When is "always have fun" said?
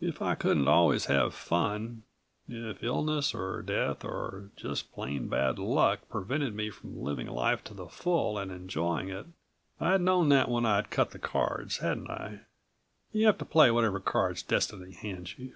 0.68-2.04